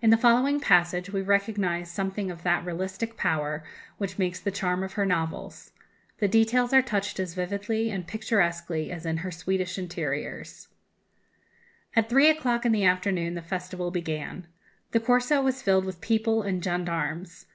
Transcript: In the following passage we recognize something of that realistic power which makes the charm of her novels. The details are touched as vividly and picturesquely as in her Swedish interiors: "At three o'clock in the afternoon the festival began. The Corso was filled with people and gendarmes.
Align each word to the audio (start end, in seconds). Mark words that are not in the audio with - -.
In 0.00 0.10
the 0.10 0.16
following 0.16 0.60
passage 0.60 1.10
we 1.10 1.20
recognize 1.20 1.90
something 1.90 2.30
of 2.30 2.44
that 2.44 2.64
realistic 2.64 3.16
power 3.16 3.64
which 3.96 4.16
makes 4.16 4.38
the 4.38 4.52
charm 4.52 4.84
of 4.84 4.92
her 4.92 5.04
novels. 5.04 5.72
The 6.20 6.28
details 6.28 6.72
are 6.72 6.80
touched 6.80 7.18
as 7.18 7.34
vividly 7.34 7.90
and 7.90 8.06
picturesquely 8.06 8.92
as 8.92 9.04
in 9.04 9.16
her 9.16 9.32
Swedish 9.32 9.76
interiors: 9.76 10.68
"At 11.96 12.08
three 12.08 12.28
o'clock 12.30 12.64
in 12.64 12.70
the 12.70 12.84
afternoon 12.84 13.34
the 13.34 13.42
festival 13.42 13.90
began. 13.90 14.46
The 14.92 15.00
Corso 15.00 15.42
was 15.42 15.60
filled 15.60 15.86
with 15.86 16.00
people 16.00 16.42
and 16.42 16.62
gendarmes. 16.62 17.46